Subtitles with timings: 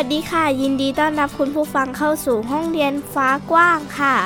[0.00, 4.16] สวัสดีค่ะ ยินดีต้อนรับคุณผู้ฟังเข้าสู่ห้องเรียนฟ้ากว้างค่ะ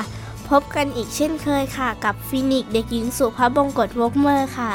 [0.49, 4.73] พบกันอีกเช่นเคยค่ะ กับฟินิกเด็กหญิงสุภาพบงกตวกเมอร์ค่ะ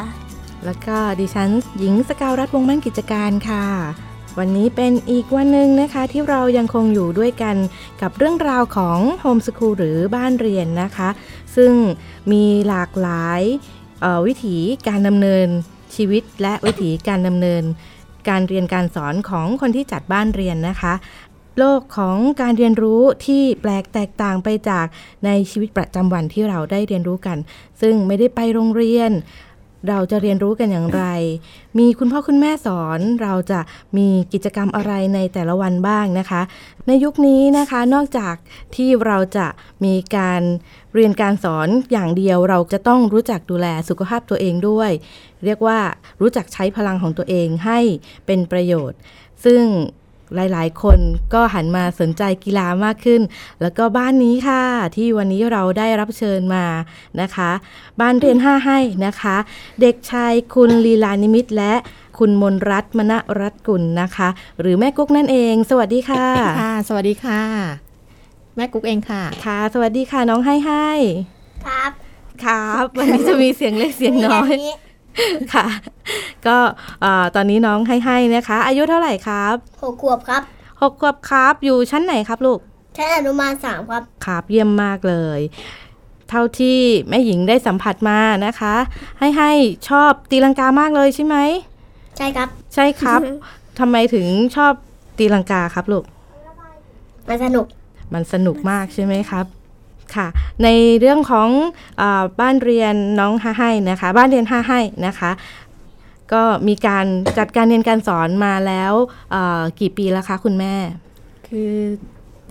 [0.65, 3.65] แล้วก็ดิฉันหญิงสกาวรัฐวงมั่นกิจการค่ะ
[4.37, 7.55] วันนี้เป็นอีกวันหนึ่งนะคะที่เรายังคงอยู่ด้วยกัน
[8.01, 11.09] กับเรื่องราวของ homeschool หรือบ้านเรียนนะคะ
[11.55, 11.73] ซึ่ง
[12.31, 13.41] มีหลากหลาย
[14.25, 14.57] วิถี
[14.87, 15.47] การดำเนิน
[15.95, 17.63] ชีวิตและวิถีการดำเนิน
[18.29, 20.93] การเรียนการสอนของคนที่จัดบ้านเรียนนะคะ
[21.59, 24.85] โลกของการเรียนรู้ที่แปลกแตกต่างไปจาก
[25.25, 27.37] ในชีวิตประจำวันที่เราได้เรียนรู้กัน
[27.81, 29.11] ซึ่งไม่ได้ไปโรงเรียน
[29.89, 31.03] เราจะเรียนรู้กันอย่างไร
[31.77, 33.59] มีคุณพ่อคุณแม่สอน เราจะ
[33.97, 36.41] มีกิจกรรมอะไรในแต่ละวันบ้างนะคะ
[36.87, 38.35] ในยุคนี้นะคะ นอกจาก
[38.75, 39.47] ที่เราจะ
[39.85, 40.41] มีการ
[40.97, 44.91] เรียนการสอนอย่างเดียวเราจะต้องรู้จักดูแลสุขภาพตัวเองด้วย
[45.45, 45.79] เรียกว่า
[46.21, 47.79] รู้จักใช้พลังของตัวเองให้
[48.25, 48.99] เป็นประโยชน์
[49.45, 49.63] ซึ่ง
[50.35, 50.99] หลายๆ คน
[51.33, 53.21] ก็หันมาสนใจกีฬามากขึ้น
[53.61, 54.63] แล้วก็บ้านนี้ค่ะ
[54.95, 56.65] ที่วันนี้เราได้รับเชิญมา
[57.21, 57.51] นะคะ
[57.99, 59.37] บ้านเรียนห้าให้นะคะ
[59.81, 61.73] เด็กชายคุณลีลานิมิตและ
[62.17, 64.29] คุณมนรัตมณรัตกุลนะคะ
[64.61, 66.25] หรือแม่กุ๊กนั่นเอง สวัสดีค่ะ
[66.61, 67.86] ค่ะ สวัสดีค่ะ
[68.57, 70.89] แม่กุ๊กเองค่ะ ค่ะ สวัสดีค่ะน้องให้ให้
[71.67, 71.91] ครับ
[72.45, 74.57] ครับ วันนี้จะมีเสียงเล็กเสียงน้อย
[75.53, 75.67] ค่ะ
[76.47, 76.57] ก็
[77.35, 80.41] ตอนนี้น้องให้ให้นะคะ อายุเท่าไหร่ครับหกขวบครับ
[80.81, 82.59] หกขวบครับ อยู่ชั้นไหนครับลูก
[82.97, 85.39] ชั้นอนุบาลสามครับ ครับ เยี่ยมมากเลย
[86.29, 86.79] เท่าที่
[87.09, 88.75] แม่หญิงได้สัมผัสมานะคะ
[89.19, 89.51] ให้ให้
[89.89, 91.35] ชอบตีลังกามากเลยใช่ไหม
[92.17, 93.19] ใช่ครับ ใช่ครับ
[93.79, 94.73] ทำไมถึงชอบ
[95.17, 96.03] ตีลังกาครับลูก
[97.29, 97.65] มันสนุก
[98.13, 99.45] มันสนุกมากใช่ไหมครับ
[100.15, 100.27] ค่ะ
[100.63, 100.67] ใน
[100.99, 101.49] เรื่องของ
[102.01, 102.03] อ
[102.39, 105.31] บ้านเรียนน้องห้าให้นะคะบ้านเรียนห้าให้นะคะ
[106.33, 107.05] ก็มีการ
[107.37, 108.93] จัดการเรียนการสอนมาแล้ว
[109.79, 110.75] กี่ปีแล้วคะคุณแม่
[111.47, 111.73] คือ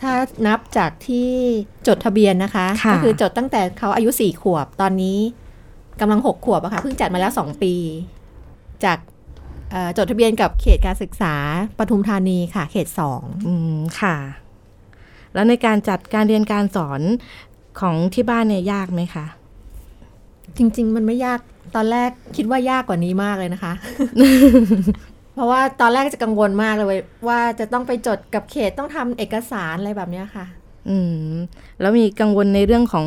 [0.01, 0.13] ถ้า
[0.47, 1.31] นับจากที่
[1.87, 5.19] จดทะเบียนนะคะคะก็คือจดตั้งแต่เขาอายุสี่ขวบตอนนี้
[6.01, 7.75] กำลังหกขวบอะคะ่ะเพิ่งจัดมาแล้วสองปี
[8.85, 8.99] จาก
[9.97, 11.35] จดทะเบียนกับเขตการศึกษา
[11.79, 14.17] ปทุมธานีค่ะ เขตสองอืมค่ะ
[15.37, 17.01] แล้วในการจัดการเรียนการสอน
[17.81, 19.27] ของที่บ้านเนี่ยยากไหมคะ
[20.57, 21.41] จริง ๆ มันไม่ยาก
[21.75, 23.73] ตอนแรกคิดว่ายากกว่านี้มากเลยนะคะ
[25.35, 30.47] เพราะว่าตอนแรกจะกังวลมากเลยว่าจะต้องไปจดกับเขตต้องทำเอกสารอะไรแบบนี้ค่ะ
[30.89, 30.97] อื
[31.29, 31.33] ม
[31.81, 33.07] แล้วมีกังวลในเรื่องของ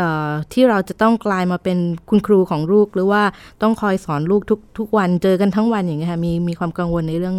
[0.00, 1.78] ออที่เราจะต้องกลายมาเป็น
[2.08, 3.22] คุณครูของลูก หรือว่า
[3.62, 7.36] ต้องคอยสอนลูกทุกทุกวันเจอกันทั้งวันอย่างเงี้ยค่ะมีมีความกังวลในเรื่อง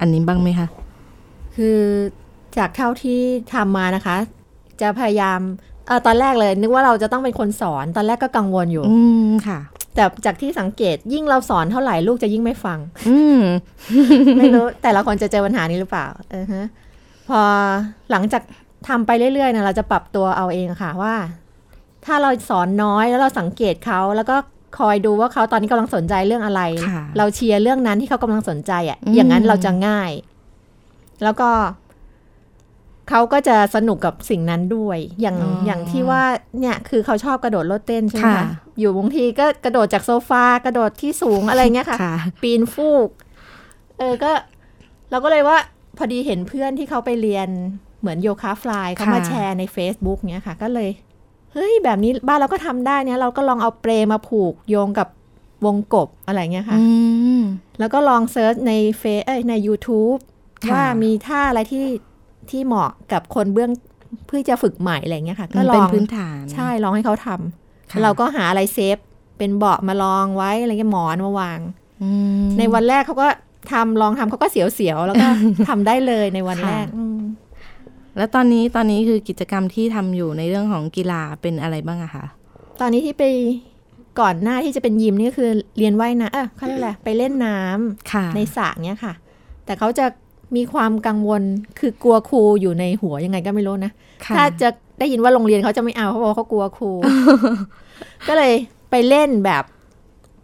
[0.00, 0.68] อันนี้บ้างไหมคะ
[1.56, 1.78] คือ
[2.56, 3.20] จากเท่าที่
[3.54, 4.16] ทำมานะคะ
[4.80, 5.40] จะพยายาม
[5.86, 8.98] เออตอนแรกเลย นึกว่าเราจะต้องเป็นคนสอนตอนแรกก็กังวลอยู่ อื
[9.28, 9.58] มค่ะ
[9.94, 12.78] แต่จากที่สังเกตยิ่งเราสอนเท่าไหร่ลูกจะยิ่งไม่ฟัง
[13.08, 13.40] อืม
[14.38, 16.64] ไม่รู้ แต่ละคนจะเจอปัญหานี้หรือเปล่าเออฮะ
[17.28, 17.40] พอ
[18.10, 18.42] หลังจาก
[18.88, 21.14] ทำไปเรื่อยๆนะเราจะปรับตัวเอาเองค่ะว่า
[22.04, 24.36] ถ้าเราสอนน้อยแล้วเราสังเกตเขาแล้วก็
[24.78, 26.62] คอยดูว่าเขาตอนนี้กำลังสนใจเรื่องอะไร
[27.18, 30.10] เราเชียร์เรื่องนั้นที่เขากำลังสนใจอะ อย่างนั้นเราจะง่าย
[31.22, 31.48] แล้วก็
[33.08, 35.36] เขาก็จะสนุกกับสิ่งนั้นด้วย อย่าง
[35.66, 36.22] อย่างที่ว่า
[36.60, 38.46] เนี่ยคือเขาชอบกระโดดโลดเต้นใช่ไหมคะ
[38.78, 41.98] อยู่บางทีก็กระโดดจากโซฟากระโดดที่สูงอะไรเงี้ยค่ะ
[42.42, 43.08] ปีนฟูก
[43.98, 44.30] เออก็
[45.10, 45.58] เราก็เลยว่า
[45.96, 47.48] พอดีเห็นเพื่อนที่เขาไปเรียน
[48.00, 50.90] เหมือนโยคะ fly เขามาแชร์ใน Facebook เนี้ยค่ะ ก็เลย
[51.52, 55.08] เฮ้ยแบบนี้บ้านเราก็ทำได้เนี่ยเราก็ลองเอาเปลมาผูกโยงกับ
[55.66, 56.78] วงกบอะไรเงี้ยค่ะ
[57.78, 60.18] แล้วก็ลอง search ในเฟซเอ้ยใน YouTube
[60.72, 61.84] ว่ามีท่าอะไรที่
[62.50, 63.70] ที่เหมาะกับคนเบื้อง
[64.26, 68.98] เพื่อจะฝึกใหม่อะไรเงี้ยค่ะ ก็ลองพื้นฐานใช่ลองให้เขาทำเราก็หาอะไร safe
[69.38, 71.60] เป็นเบาะมาลองไว้อะไรเงี้ยหมอนมาวาง
[72.58, 73.28] ในวันแรกเขาก็
[73.72, 75.26] ทำลองทำเขาก็เสียวๆแล้วก็
[75.68, 76.86] ทำได้เลยในวันแรก
[78.16, 82.24] แล้วตอนนี้ตอนนี้คือกิจกรรมที่ทำอยู่ในเรื่องของกีฬาเป็นอะไรบ้างอะคะ
[82.80, 83.24] ตอนนี้ที่ไป
[84.20, 89.12] ก่อนหน้าที่จะเป็นยิมนี่คือเรียนว่ายน้ำเออเขาเรียกอะไรไปเล่นน้ำในสระเนี้ยค่ะ
[89.64, 90.06] แต่เขาจะ
[90.56, 91.42] มีความกังวล
[91.78, 93.92] คือกลัวครูอยู่ในหัวยังไงก็ไม่รู้นะ
[94.36, 94.68] ถ้าจะ
[94.98, 96.92] ได้ยินว่าโรงเรียนเขาจะไม่เอาเพราะว่าเขากลัวครู
[98.28, 98.52] ก็เลย
[98.90, 99.64] ไปเล่นแบบ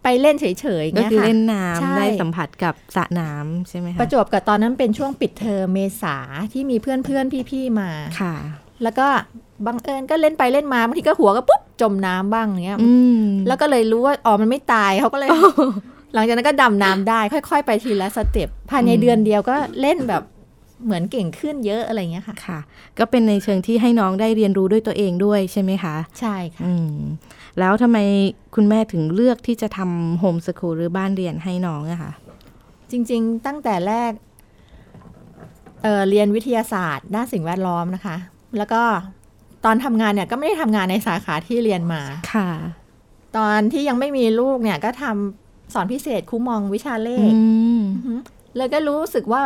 [0.03, 0.45] ไปเล่นเฉ
[0.83, 6.17] ยๆก็เงี้ยคือค่ะเล่นน้ใช่ำได้สัมผัสกับสระน้ำใช่ไหมคะประจวบกับตอนนั้นเป็นช่วงปิดเทอมเมษา
[6.53, 8.35] ที่มีเพื่อนเพื่อนๆพี่ๆมาค่ะ
[8.83, 9.07] แล้วก็
[9.65, 15.29] บังเอิญก็เล่นไปเล่นมาบางทีก็หัวก็ปุ๊บจมน้ำบ้างเงี้ยอืมแล้วก็เลยรู้ว่าอ๋อมันไม่ตายเขาก็เลย
[16.15, 20.23] หลังจากนั้นก็ดำน้ำได้ ค่อย ๆ ไปทีละสเต็ปภายในอืมเดือนเดียวก็เล่นแบบ
[20.85, 22.59] เหมือนเก่งขึ้นเยอะอะไรเงี้ยค่ะค่ะ
[22.99, 26.95] ก็เป็นในเชิงที่ให้น้องได้เรียนรู้ด้วยตัวเองด้วยใช่ไหมคะ ใช่ค่ะอืม
[27.59, 27.97] แล้วทำไม
[28.55, 32.11] คุณแม่ถึงเลือกที่จะทำโฮมสคูลหรือบ้านเรียนให้น้องอะคะ
[32.91, 34.11] จริง ๆ ตั้งแต่แรก
[35.83, 38.15] เเรียนวิทยาศาสตร์ด้านสิ่งแวดล้อมนะคะ
[38.57, 38.81] แล้วก็
[39.65, 42.01] ตอนทำงานเนี่ยก็ไม่ได้ทำงานในสาขาที่เรียนมา
[42.33, 42.49] ค่ะ
[43.37, 47.33] ตอนที่ยังไม่มีลูกเนี่ยก็ทำ สอนพิเศษคุ้มมองวิชาเลอืข
[47.79, 48.15] มอือฮึ
[48.57, 49.41] เลยก็รู้สึกว่า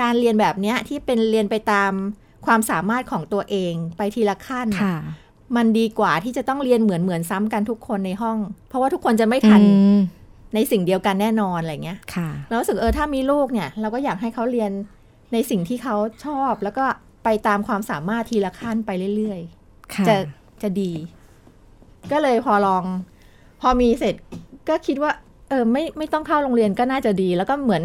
[0.00, 1.92] การเรียนแบบเนี้ยที่เป็นเรียนไปตาม
[2.46, 4.96] ความสามารถของตัวเองไปทีละขั้นค่ะ
[5.56, 8.38] มันดีกว่าที่จะต้องเรียนเหมือนเหมือนซ้ำกันทุกคนในห้อง
[8.68, 10.00] เพราะว่าทุกคนจะไม่ทันอืม
[10.54, 14.70] ในสิ่งเดียวกันแน่นอนอะไรเงี้ยค่ะเรารู้สึกเออถ้ามีลูกเนี่ย เราก็อยากให้เขาเรียน
[15.32, 16.84] ในสิ่งที่เขาชอบ แล้วก็
[17.24, 19.40] ไปตามความสามารถทีละขั้นไปเรื่อย
[19.94, 20.14] ค่ะๆจะ
[20.62, 20.92] จะดี
[22.12, 22.84] ก็เลยพอลอง
[23.60, 24.14] พอมีเสร็จ
[24.68, 27.84] ก็คิดว่าเออไม่ไม่ต้องเข้าโรงเรียนก็น่าจะดี แล้วก็เหมือน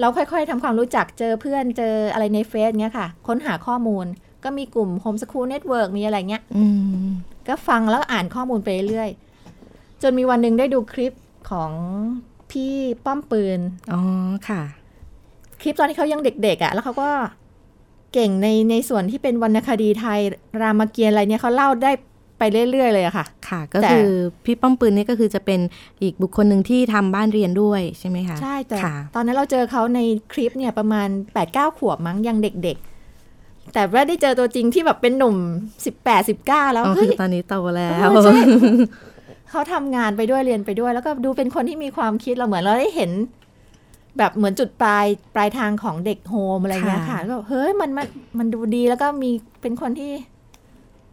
[0.00, 4.06] เราค่อยๆทำความรู้จักเจอเพื่อนเจออะไรในเฟซเงี้ยค่ะ ค้นหาข้อมูล
[4.44, 6.64] ก็มีกลุ่ม Homeschool Network มีอะไรเงี้ยอื
[7.04, 7.08] ม
[7.48, 11.12] ก็ฟังแล้วอ่านข้อมูลไปเรื่อยๆจนมีวันหนึ่งได้ดูคลิป
[11.50, 11.70] ของ
[12.50, 12.74] พี่
[13.04, 13.60] ป้อมปืน
[13.92, 14.00] อ๋อ
[14.48, 14.62] ค่ะ
[15.60, 17.10] คลิปตอนที่เขายังเด็กๆอะ่ะ แล้วเขาก็
[18.12, 20.20] เก่งในในส่วนที่เป็นวรรณคดีไทย
[20.60, 21.92] รามเกียรติ์อะไรเนี่ยเขาเล่าได้
[22.38, 24.10] ไปเรื่อย ๆ เลยอะค่ะ ค่ะ ก็แต่คือ
[24.44, 25.60] พี่ป้อมปืนนี่ก็คือจะเป็น
[26.02, 30.00] อีกบุคคลหนึ่งที่ทำบ้านเรียนด้วยใช่ไหมคะ ใช่แต่ค่ะตอนนั้นเราเจอเขาใน
[30.32, 35.36] คลิปเนี่ยประมาณ8ปดเก้าขวบมั้งยังเด็กๆ แต่ว่าได้เจอตัวจริงที่แบบเป็นหนุ่ม
[35.84, 38.40] 18 19 แล้วอ๋อเฮ้คืยอตอนนี้โตแล้วเออใช่
[39.50, 43.10] เขาทำงานไปด้วยเรียนไปด้วย แล้วก็ดูเป็นคนที่มีความคิดเราเหมือนเราได้เห็น
[44.18, 48.06] แบบเหมือนจุดปลายปลายทางของเด็กโฮมอะไรเงี้ยค่ะค่ะแล้วก็เฮ้ยมันมัน
[48.38, 49.30] มันดูดีแล้วก็มี
[49.60, 50.12] เป็นคนที่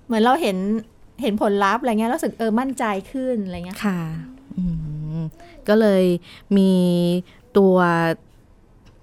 [0.05, 0.57] เหมือนเราเห็น
[1.21, 3.99] เห็นผลลัพธ์อะไรเงี้ยรู้สึกเออมั่นใจขึ้นอะไรเงี้ยค่ะ
[4.57, 4.63] อื
[5.17, 5.19] ม
[5.67, 6.03] ก็เลย
[6.57, 6.71] มี
[7.57, 7.75] ตัว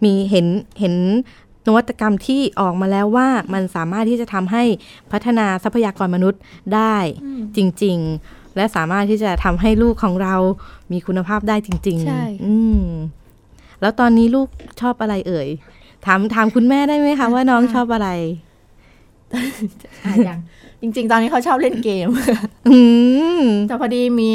[0.04, 0.46] มีเห็น
[0.80, 0.94] เห็น
[1.66, 4.62] นวัตกรรมที่ออกมาแล้วว่ามันสามารถที่จะทำให้
[5.12, 6.40] พัฒนาทรัพยากรมนุษย์
[6.74, 6.96] ได้
[7.56, 10.34] จริง ๆ และสามารถที่จะทำให้ลูกของเรา
[10.92, 12.84] มีคุณภาพได้จริงใช่ๆอืม
[13.80, 14.48] แล้วตอนนี้ลูก
[14.80, 15.48] ชอบอะไรเอ่ย
[16.06, 18.08] ถามถามคุณแม่ได้ไหมคะว่าน้องชอบอะไร
[20.04, 20.38] อะยัง
[20.82, 22.08] จริง ๆ ตอนนี้เขาชอบเล่นเกม
[22.70, 22.80] อื
[23.40, 24.32] มแต่พอดีมี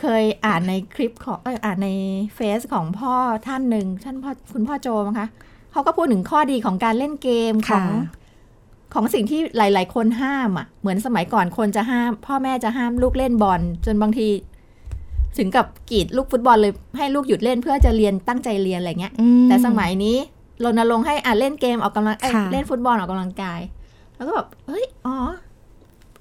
[0.00, 1.88] เคยอ่านในคลิปของเอยอ่านใน
[2.34, 3.14] เฟซของพ่อ
[3.46, 5.28] ท่านหนึ่งท่านพ่อคุณพ่อโจมั้งคะ
[5.72, 8.18] เขาก็พูดถึงข้อดีของการเล่นเกมของค่ะ
[8.94, 14.28] ของสิ่งที่หลาย ๆ คนห้ามอะ เหมือนสมัยก่อนคนจะห้าม พ่อแม่จะห้ามลูกเล่นบอลจนบางที
[15.38, 20.16] ถึงกับกรีดลูกฟุตบอลเลยให้ลูกหยุดเล่นเพื่อจะเรียนตั้งใจเรียนอะไรเงี้ยอืมแต่สมัยนี้
[20.64, 23.60] รณรงค์ให้อะเล่นเกมออกกำลังเอ้ยค่ะเล่นฟุตบอลออกกำลังกาย
[24.16, 25.14] แล้วก็แบบเฮ้ยอ๋อ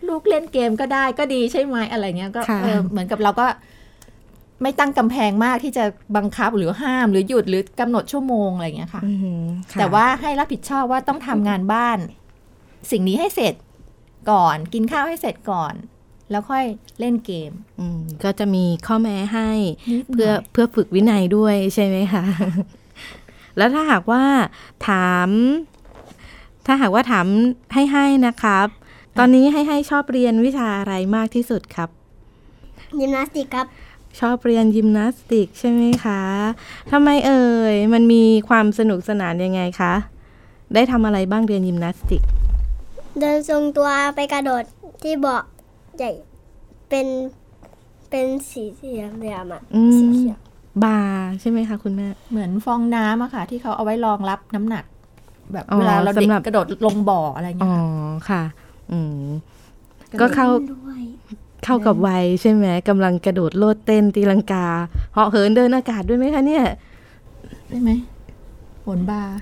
[0.09, 3.47] ลูกเล่นเกมก็ได้ก็ดีใช่ไหมอะไรเงี้ยก็ค่ะเออเหมือนกับเราก็
[4.61, 5.85] ไม่ตั้งกำแพงมากที่จะ
[6.17, 9.11] บังคับหรือห้ามหรือหยุดหรือกำหนดชั่วโมงอะไรเงี้ยค่ะอื
[9.41, 11.97] มค่ะ แต่ว่าให้รับผิดชอบว่าต้องทำงานบ้าน
[12.91, 13.53] สิ่งนี้ให้เสร็จ
[14.31, 15.73] ก่อนกินข้าวให้เสร็จก่อน
[16.31, 16.65] แล้วค่อย
[16.99, 19.49] เล่นเกมอืมก็จะมีข้อแม้ให้
[19.91, 22.23] นิดหน่ยเพื่อเพื่อฝึกวินัยด้วยใช่ไหมคะ
[23.57, 24.23] แล้วถ้าหากว่า
[24.87, 25.29] ถาม
[26.65, 27.27] ถ้าหากว่าถาม
[27.73, 28.67] ให้ให้นะครับ
[29.19, 31.89] ตอนนี้ให้ให้ชอบเรียนวิชาอะไรมากที่สุดครับ
[32.99, 33.67] ยิมนาสติกครับ
[34.19, 36.21] ชอบเรียนยิมนาสติกใช่ไหมคะ
[36.91, 39.93] ทำไมเอ่ยมันมีความสนุกสนานยังไงคะ
[40.73, 42.21] ได้ทำอะไรบ้างเรียนยิมนาสติก
[43.19, 44.63] เดินทรงตัวไปกระโดด
[45.03, 45.43] ที่เบาะ
[45.97, 46.11] ใหญ่
[46.89, 47.07] เป็น
[48.09, 50.39] เป็นสีเหลี่ยมเหลี่ยมๆอะอืม สีเขียว
[50.83, 54.85] บาร์ใช่ไหมคะคุณแม่ เหมือนฟองน้ำอะค่ะ ที่เขาเอาไว้รองรับน้ำหนัก
[55.53, 57.87] แบบอ๋อเวลาเราเด็กสำหรับ กระโดดลงบ่ออะไรเงี้อ๋ยอค่ะ
[58.29, 58.66] ค่ะอืม
[60.19, 61.01] ก็เข้าด้วย
[61.63, 64.65] เข้ากับวัยใช่ไหมกำลังกระโดดโลดเต้นตีลังกา
[65.13, 66.65] เหาะเหินเดินอากาศด้วยไหมคะเนี่ย
[67.67, 67.89] ใช่ไหม
[68.81, 69.35] โหนบาร์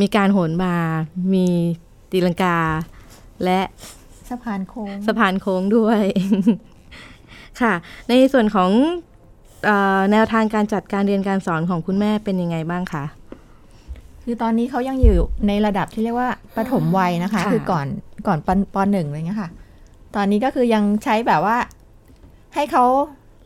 [0.00, 0.92] มีการโหนบาร์
[1.34, 1.46] มี
[2.10, 2.56] ตีลังกา
[3.44, 3.60] และ
[4.30, 6.02] สะพานโค้งสะพานโค้งด้วย
[7.60, 7.72] ค่ะ
[8.08, 8.70] ในส่วนของ
[9.64, 13.04] เออแนวทางการจัดการเรียนการสอนของคุณแม่เป็นยังไงบ้างคะ
[14.28, 15.16] คือตอนนี้เขายังอยู่
[15.48, 17.86] ในระดับที่เรียกว่าปฐมวัยนะคะค่ะคือก่อน
[18.26, 19.50] ก่อนปปหนึ่งอะไรเงี้ยค่ะ
[20.16, 21.56] ตอนนี้ก็คือยังใช้แบบว่า
[22.54, 22.84] ให้เขา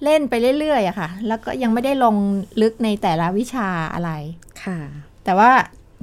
[0.05, 2.17] เล่นไปเรื่อยๆอะค่ะ แล้วก็ยังไม่ได้ลง
[2.63, 4.11] ลึกในแต่ละวิชาอะไร
[4.65, 4.79] ค่ะ
[5.25, 5.51] แต่ว่า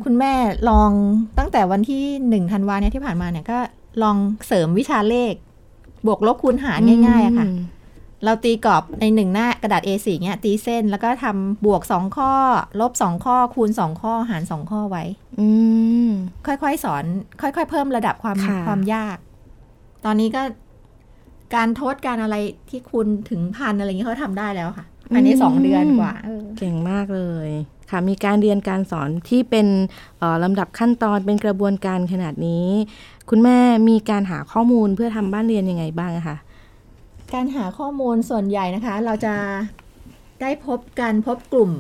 [0.04, 0.34] คุณแม่
[0.70, 0.92] ลอง
[1.38, 3.60] ตั้งแต่วันที่หนึ่งธันวาเนี่ยที่ผ่านมาเนี่ยก็
[4.04, 4.18] ลอง
[4.48, 5.34] เสริมวิชาเลข
[6.06, 7.58] บวกลบคูณหารง่ายๆอะค่ะอืม
[8.24, 12.32] เราตีกรอบในหนึ่งหน้ากระดาษ A4 เงี้ยตีเส้นแล้วก็ทำบวกสองข้อ
[12.80, 15.04] ลบสองข้อคูณสองข้อหารสองข้อไว้
[15.40, 15.48] อื
[16.08, 16.10] ม
[16.48, 17.04] ค่อยๆสอน
[17.42, 19.18] ค่อย ๆ เพิ่มระดับความค่ะความยาก
[20.06, 20.42] ตอนนี้ก็
[21.56, 22.36] การทดการอะไร
[22.70, 27.50] ที่คูณถึงพันอะไรเงี้ยเขาทำได้แล้วค่ะอันนี้สองเดือนกว่าเออเก่งมากเลย
[27.92, 29.68] ค่ะมีการเรียนการสอนที่เป็น
[30.18, 32.68] เอ่อลำดับขั้นตอนเป็นกระบวนการขนาดนี้
[33.30, 33.58] คุณแม่
[33.90, 36.38] มีการหาข้อมูลเพื่อทำบ้านเรียนยังไงบ้างอะคะ
[37.34, 39.34] การหาข้อมูลส่วนใหญ่นะคะ เราจะ
[40.42, 41.72] ได้พบกันพบกลุ่ม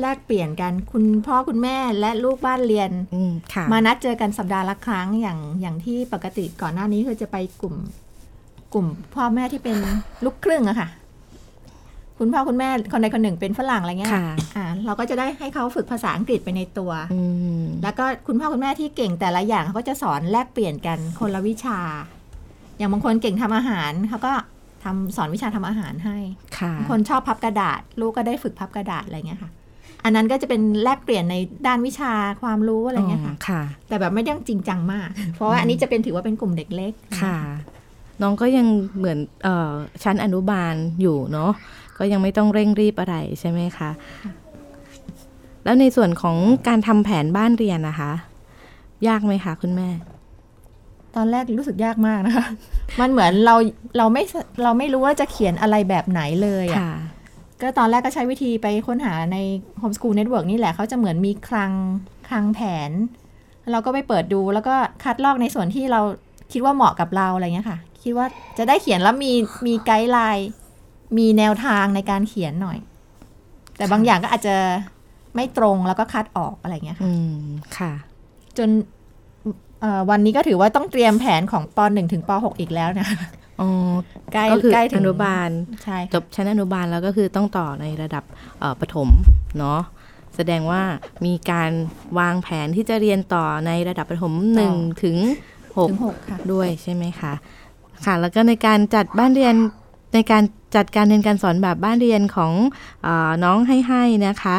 [0.00, 7.74] แลกเปลี่ยนกันคุณพ่อคุณแม่และลูกบ้านเรียนอืมค่ะมานัดเจอกันสัปดาห์ละครั้งอย่างอย่างที่ปกติก่อนหน้านี้คือจะไปกลุ่ม
[8.72, 9.76] กลุ่มพ่อแม่ที่เป็น
[10.24, 10.88] ลูกครึ่งอะค่ะ
[12.18, 14.22] คุณพ่อคุณแม่คนใดคนหนึ่งเป็นฝรั่งอะไรเงี้ยค่ะ
[14.56, 17.20] อ่า เราก็จะได้ให้เขาฝึกภาษาอังกฤษไปในตัวอื
[17.60, 21.78] มแล้วก็คุณพ่อคุณแม่ที่เก่งแต่ละอย่างเขาก็จะสอนแลกเปลี่ยนกันคนละวิชา
[22.76, 24.32] อย่างบางคนเก่งทำอาหารเขาก็
[24.84, 26.16] ทำสอนวิชาทำอาหารให้
[26.58, 29.50] ค่ะบางคนชอบพับกระดาษ ลูกก็ได้ฝึกพับกระดาษอะไรเงี้ยค่ะ
[30.04, 31.36] อันนั้นก็จะเป็นแลกเปลี่ยนใน
[31.66, 32.12] ด้านวิชา
[32.42, 37.36] ความรู้อะไรเงี้ยค่ะค่ะแต่แบบไม่ได้จริงจังมาก เพราะว่าอันนี้จะเป็นถือว่าเป็นกลุ่มเด็กเล็กค่ะ
[38.22, 38.66] น้องก็ยัง
[38.98, 39.70] เหมือนเอ่อ
[40.02, 41.52] ชั้นอนุบาลอยู่เนาะ
[41.98, 43.90] ก็ยังไม่ต้องเร่งรีบอะไรใช่ไหมคะ
[45.64, 46.36] แล้วในส่วนของ
[46.68, 48.12] การทำแผนบ้านเรียนนะคะ
[49.08, 49.88] ยากไหมคะคุณแม่
[51.16, 52.46] ตอนแรกรู้สึกยากมากนะคะ
[53.00, 53.54] มันเหมือนเรา
[53.98, 54.22] เราไม่
[54.62, 56.94] เราไม่รู้ว่าจะเขียนอะไรแบบไหนเลยอะค่ะ
[57.60, 59.36] ก็ตอนแรกก็ใช้วิธีไปค้นหาใน
[59.80, 61.72] Homeschool Network นี่แหละเขาจะเหมือนมีคลัง
[62.28, 62.90] คลังแผน
[63.70, 66.00] เราก็ไปเปิดดูแล้วก็คัดลอกในส่วนที่เรา
[66.52, 68.26] คิดว่าเหมาะกับเราอะไรเงี้ยค่ะ คิดว่า
[68.58, 69.32] จะได้เขียนแล้วมี
[69.66, 70.48] มีไกด์ไลน์
[71.18, 72.78] มีแนวทางในการเขียนหน่อย
[73.76, 74.56] แต่บางอย่างก็อาจจะ
[75.36, 77.42] ไม่ตรงแล้วก็คัดออกอะไรเงี้ยค่ะอืม
[77.78, 77.92] ค่ะ
[78.58, 79.01] จนเอ่อ
[80.10, 83.08] วันนี้ก็ถือว่าต้องเตรียมแผนของป .1 ถึงป .6 อีกแล้วนะ
[83.60, 83.68] อ๋อ
[84.32, 85.48] ใกล้ก็คือใกล้ถึองนุบาล
[85.84, 88.24] ใช่จบชั้นอนุบาลแล้วก็คือต้องต่อในระดับ
[88.60, 89.08] เอ่อประถม
[89.58, 89.80] เนาะ
[90.36, 90.82] แสดงว่า
[91.26, 91.70] มีการ
[92.18, 95.16] วางแผนที่จะเรียนต่อในระดับประถมหนึ่งถึง
[95.76, 97.32] หกถึงหกค่ะด้วยใช่ไหมคะ
[98.04, 99.54] ค่ะแล้วก็ในการจัดบ้านเรียน
[100.14, 100.42] ในการ
[100.76, 102.52] จัดการเรียนการสอนแบบบ้านเรียนของ
[103.02, 104.56] เออน้องให้ให้นะคะ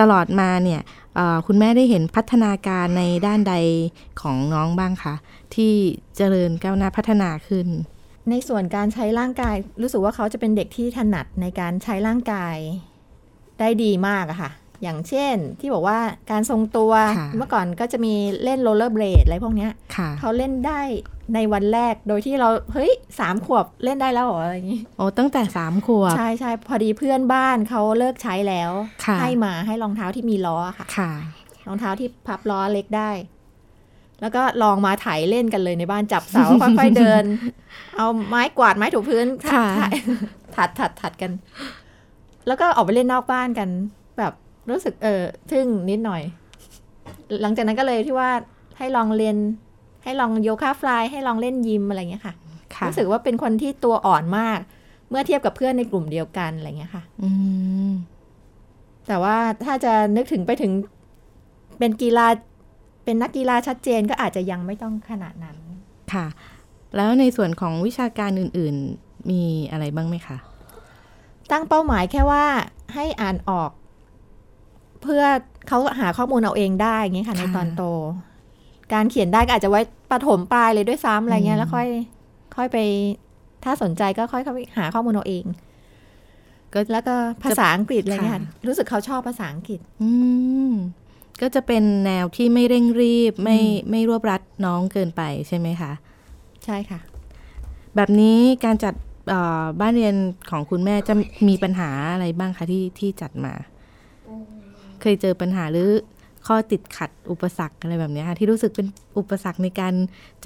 [0.00, 1.07] ตลอดมาเนี่ยเอ่อ
[1.46, 3.54] คุณแม่ได้เห็นพัฒนาการในด้านใด
[4.20, 5.14] ของน้องบ้างคะ
[5.54, 5.72] ที่
[6.16, 7.68] เจริญก้าวหน้าพัฒนาขึ้น
[8.30, 12.56] ในส่วนการใช้ร่างกาย รู้สึกว่าเขาจะเป็นเด็กที่ถนัดในการใช้ร่างกาย
[13.60, 14.50] ได้ดีมากอะค่ะ
[14.82, 15.98] อย่างเช่นที่บอกว่า
[16.30, 20.80] การทรงตัวค่ะเมื่อก่อนก็จะมีเล่นโรลเลอร์เบลดอะไรพวกเนี้ยค่ะเขาเล่นได้
[21.34, 28.70] ในวันแรกโดยที่เราเฮ้ยสามขวบเล่นได้แล้วเหรออะไรอย่างงี้โอ้ตั้งแต่สามขวบ ใช่ใช่พอดีเพื่อนบ้านเขาเลิกใช้แล้ว
[29.04, 31.12] ค่ะให้มาให้รองเท้าที่มีล้อค่ะค่ะ
[31.66, 33.10] รองเท้าที่พับล้อเล็กได้
[34.20, 37.24] แล้วก็ลองมาไถเล่นกันเลยในบ้านจับเสาค่อยๆเดิน
[37.96, 39.66] เอาไม้กวาดไม้ถูพื้นค่ะ
[40.54, 41.32] ถัดถัดถัดกัน
[42.46, 43.68] แล้วก็ออกไปเล่นนอกบ้านกัน
[44.18, 44.32] แบบ
[44.70, 46.22] รู้สึกเออทึ่งนิดหน่อย
[47.42, 48.30] หลังจากนั้นก็เลยที่ว่า
[48.78, 49.36] ให้ลองเรียน
[50.08, 52.34] ให้ลองโยคะฟลายให้ลองเล่นยิมอะไรอย่างเงี้ยค่ะ
[52.74, 54.58] ค่ะรู้สึกว่าเป็นคนที่ตัวอ่อนมาก
[55.10, 57.30] เมื่อเทียบกับเพื่อนในกลุ่มเดียวกันอะไรอย่างเงี้ยค่ะอื
[57.88, 57.90] ม
[59.08, 60.72] แต่ว่าถ้าจะนึกถึงไปถึง
[61.78, 62.26] เป็นกีฬา
[63.04, 65.56] เป็นนักกีฬาชัดเจนก็อาจจะยังไม่ต้องขนาดนั้น
[66.12, 66.26] ค่ะ
[66.96, 70.36] แล้วในส่วนของวิชาการอื่น ๆ มีอะไรบ้างไหมคะ
[71.50, 72.44] ตั้งเป้าหมายแค่ว่า
[72.94, 73.70] ให้อ่านออก
[75.02, 75.24] เพื่อ
[75.68, 77.82] เขาหาข้อมูลเอาเองได้อย่างเงี้ยค่ะ ในค่ะตอนโต
[78.92, 79.80] การเขียนได้ก็อาจจะไว้
[80.10, 81.88] ประถมปลายเลยด้วยซ้ำอะไรเงี้อืยมแล้วค่อย
[82.56, 82.78] ค่อยไป
[83.64, 85.44] ถ้าสนใจก็ค่อยเข้าไปหาข้อมูลเอาเอง
[86.72, 87.14] ก็แล้วก็
[87.44, 90.10] ภาษาอังกฤษอะไรเงี้ยค่ะค่ะรู้สึกเขาชอบภาษาอังกฤษ อื
[90.70, 90.72] ม
[91.40, 95.92] ก็จะเป็นแนวที่ไม่เร่งรีบ ไม่อืมไม่รวบรัดน้องเกินไปใช่ไหมคะ
[96.64, 97.00] ใช่ค่ะ
[97.96, 98.94] แบบนี้การจัด
[99.28, 100.14] เอ่อบ้านเรียน
[100.50, 101.14] ของคุณแม่จะ
[101.48, 103.52] มีปัญหาอะไรบ้างคะที่ที่จัดมา
[105.00, 105.90] เคยเจอปัญหาหรือ
[106.46, 108.86] ข้อติดขัดอุปสรรคอะไรแบบเนี้ยค่ะที่รู้สึกเป็น
[109.18, 109.94] อุปสรรคในการ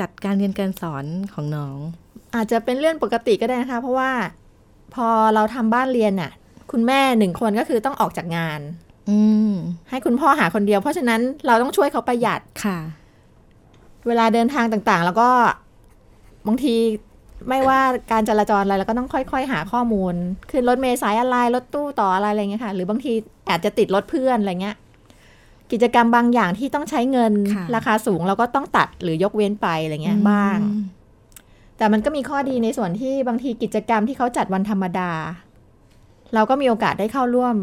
[0.01, 1.79] จัดการเรียนการสอนของน้อง
[2.35, 4.11] อาจจะเป็นเรื่องปกติก็ได้นะคะ เพราะว่า
[4.95, 6.31] พอเราทำบ้านเรียนน่ะ
[6.73, 8.61] คุณแม่หนึ่งคนก็คือต้องออกจากงาน
[9.11, 9.19] อื
[9.51, 9.53] ม
[9.91, 12.79] ให้คุณพ่อหาคนเดียว เพราะฉะนั้นเราต้องช่วยเขาประหยัดค่ะ
[14.07, 15.31] เวลาเดินทางต่างๆ แล้วก็
[16.47, 16.75] บางที
[17.49, 17.81] ไม่ว่า
[18.13, 20.15] การจราจรอะไรเราก็ต้องค่อย ๆ หาข้อมูล
[20.51, 23.13] ขึ้นรถเมล์สายอะไรรถตู้ต่ออะไรอะไรเงี้ยค่ะ หรือบางที
[23.51, 24.77] อาจจะติดรถเพื่อนอะไรเงี้ย
[25.73, 30.85] กิจกรรมบางอย่างที่ต้องใช้เงินค่ะราคาสูงเราก็ต้องตัดหรือยกเว้นไปอะไรเงี้ยบ้างอืม
[31.77, 35.11] แต่มันก็มีข้อดีในส่วนที่บางทีกิจกรรมที่เขาจัดวันธรรมดา
[36.35, 37.57] เราก็มีโอกาสได้เข้าร่วม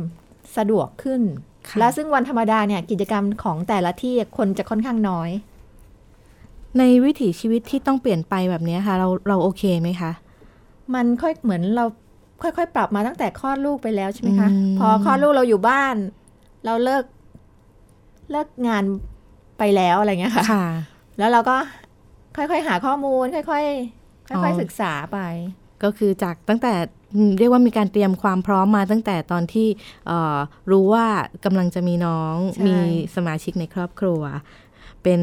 [0.57, 1.21] สะดวกขึ้น
[1.67, 5.29] ค่ะและซึ่งวันธรรมดาเนี่ยกิจกรรมของแต่ละที่คนจะค่อนข้างน้อย
[6.77, 10.11] ในวิถีชีวิตที่ต้องเปลี่ยนไปแบบเนี้ยค่ะ เราเราโอเคไหมคะ
[10.93, 11.85] มันค่อยเหมือนเรา
[12.41, 14.49] ค่อยๆ ปรับมาตั้งแต่คลอดลูกไปแล้วใช่ไหมคะ
[14.79, 15.95] พอคลอดลูกเราอยู่บ้าน
[16.65, 17.03] เราเลิก
[18.31, 18.83] เลิกงาน
[19.57, 20.67] ไปแล้วอะไรเงี้ยค่ะค่ะ
[21.17, 21.57] แล้วเราก็
[22.37, 25.19] ค่อยๆหาข้อมูล ค่อยๆค่อยๆศึกษาไป
[25.83, 26.73] ก็คือจากตั้งแต่
[27.39, 29.67] เรียกว่ามีการเตรียมความพร้อมมาตั้งแต่ตอนที่
[30.71, 31.05] รู้ว่า
[31.45, 32.35] กำลังจะมีน้อง
[32.67, 32.75] มี
[33.15, 34.21] สมาชิกในครอบครัว
[35.03, 35.21] เป็น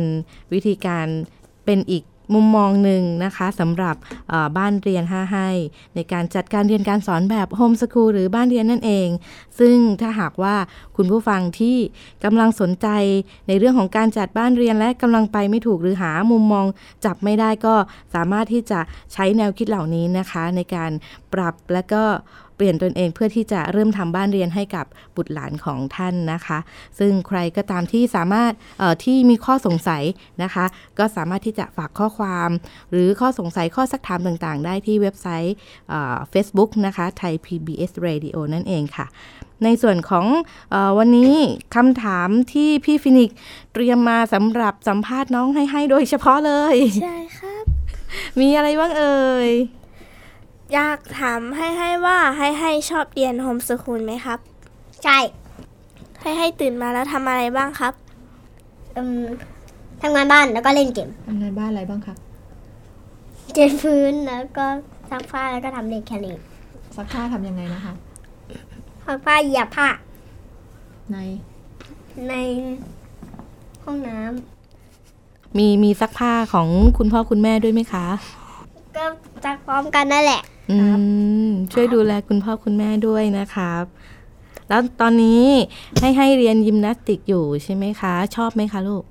[0.52, 1.06] วิธีการ
[1.64, 2.04] เป็นอีก
[2.34, 3.96] มุมมองหนึ่งนะคะสำหรับ
[4.56, 5.48] บ้านเรียน5ให้
[5.94, 9.08] ในการจัดการเรียนการสอนแบบโฮมสคูลหรือบ้านเรียนนั่นเอง
[9.58, 10.54] ซึ่งถ้าหากว่า
[10.96, 11.76] คุณผู้ฟังที่
[12.24, 12.88] กำลังสนใจ
[13.48, 16.66] ในเรื่องของการจัดบ้านเรียนและกำลังไปไม่ถูกหรือหามุมมอง
[17.04, 17.74] จับไม่ได้ก็
[18.14, 18.80] สามารถที่จะ
[19.12, 20.90] ใช้แนวคิดเหล่านี้นะคะ ในการ
[21.32, 22.02] ปรับและก็
[22.56, 24.86] เปลี่ยนตนเองเพื่อที่จะเริ่มทำบ้านเรียนให้กับ
[25.16, 26.58] บุตรหลานของท่านนะคะ
[26.98, 28.52] ซึ่งใครก็ตามที่สามารถ
[29.04, 30.02] ที่มีข้อสงสัย
[30.42, 30.64] นะคะ
[30.98, 32.50] ก็สามารถที่จะฝากข้อความ
[32.90, 35.54] หรือข้อสงสัยข้อซักถามต่างๆ ได้ที่เว็บไซต์
[36.30, 39.06] เฟซบุ๊กนะคะไทย PBS Radio นั่นเองค่ะ
[39.64, 40.26] ในส่วนของ
[40.74, 41.34] อวันนี้
[41.76, 43.30] คำถามที่พี่ฟินิก
[43.72, 47.64] เตรียมมาสำหรับสัมภาษณ์น้องให้ให้โดยเฉพาะเลย ใช่ครับ
[48.40, 49.50] มีอะไรบ้างเอ่ย
[50.74, 54.38] อยากถามให้ให้ว่าให้ให้ชอบเรียน homeschool ไหมครับ
[55.04, 55.18] ใช่
[56.20, 57.94] ให้ให้ตื่นมาแล้วทำอะไรบ้างครับ
[58.96, 59.24] อืม
[60.00, 62.16] ทำงานบ้านแล้วก็เล่นเกมทำงานบ้านอะไรบ้างครับ
[63.54, 64.66] เจ็ดพื้นแล้วก็
[65.10, 66.36] ซักผ้าแล้วก็ทำเล็กแค่นี้
[66.96, 67.94] ซักผ้าทำยังไงนะคะ
[69.06, 69.88] ซักผ้าเหยียบผ้า
[71.12, 71.16] ใน
[72.28, 72.34] ใน
[73.84, 76.68] ห้องน้ำมีมีซักผ้าของ
[76.98, 78.04] คุณพ่อคุณแม่ด้วยไหมคะ
[78.96, 79.04] ก็
[79.44, 80.55] จักพร้อมกันนั่นแหละอืม
[81.72, 83.84] ช่วยดูแลคุณพ่อคุณแม่ด้วยนะครับ
[84.68, 85.44] แล้วตอนนี้
[86.00, 89.04] ให้ให้เรียนยิมนาสติกอยู่ใช่ไหมคะ ชอบไหมคะลูก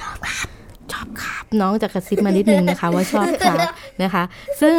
[0.00, 0.48] ชอบครับ
[0.92, 3.58] ชอบครับน้องจะกระซิบมานิดนึงนะคะ ว่าชอบครับ
[4.02, 4.22] นะคะ
[4.60, 4.78] ซึ่ง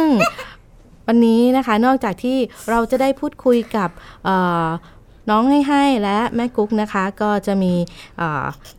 [1.08, 2.36] วันนี้นะคะนอกจากที่
[2.70, 3.90] เราจะได้พูดคุยกับ
[5.30, 7.72] น้องให้ให้และแม่กุ๊กนะคะก็จะมี